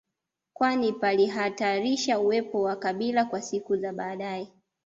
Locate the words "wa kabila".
2.61-3.25